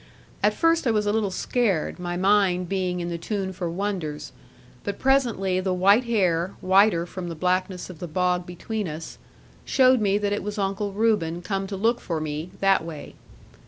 At 0.41 0.55
first 0.55 0.87
I 0.87 0.89
was 0.89 1.05
a 1.05 1.13
little 1.13 1.29
scared, 1.29 1.99
my 1.99 2.17
mind 2.17 2.67
being 2.67 3.01
in 3.01 3.09
the 3.09 3.19
tune 3.19 3.53
for 3.53 3.69
wonders; 3.69 4.31
but 4.83 4.97
presently 4.97 5.59
the 5.59 5.75
white 5.75 6.05
hair, 6.05 6.55
whiter 6.59 7.05
from 7.05 7.29
the 7.29 7.35
blackness 7.35 7.87
of 7.87 7.99
the 7.99 8.07
bog 8.07 8.47
between 8.47 8.87
us, 8.87 9.19
showed 9.63 10.01
me 10.01 10.17
that 10.17 10.33
it 10.33 10.41
was 10.41 10.57
Uncle 10.57 10.91
Reuben 10.91 11.43
come 11.43 11.67
to 11.67 11.77
look 11.77 11.99
for 11.99 12.19
me, 12.19 12.49
that 12.61 12.83
way. 12.83 13.13